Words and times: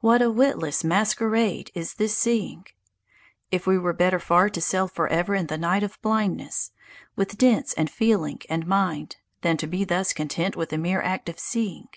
What 0.00 0.22
a 0.22 0.30
witless 0.30 0.82
masquerade 0.82 1.70
is 1.74 1.92
this 1.96 2.16
seeing! 2.16 2.64
It 3.50 3.66
were 3.66 3.92
better 3.92 4.18
far 4.18 4.48
to 4.48 4.62
sail 4.62 4.88
forever 4.88 5.34
in 5.34 5.48
the 5.48 5.58
night 5.58 5.82
of 5.82 6.00
blindness, 6.00 6.70
with 7.16 7.38
sense 7.38 7.74
and 7.74 7.90
feeling 7.90 8.40
and 8.48 8.66
mind, 8.66 9.16
than 9.42 9.58
to 9.58 9.66
be 9.66 9.84
thus 9.84 10.14
content 10.14 10.56
with 10.56 10.70
the 10.70 10.78
mere 10.78 11.02
act 11.02 11.28
of 11.28 11.38
seeing. 11.38 11.88